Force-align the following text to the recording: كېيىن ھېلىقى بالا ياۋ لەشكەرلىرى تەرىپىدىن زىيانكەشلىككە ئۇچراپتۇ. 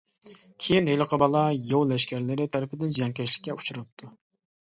كېيىن 0.63 0.87
ھېلىقى 0.91 1.19
بالا 1.23 1.43
ياۋ 1.57 1.81
لەشكەرلىرى 1.91 2.47
تەرىپىدىن 2.55 2.95
زىيانكەشلىككە 2.97 3.57
ئۇچراپتۇ. 3.59 4.09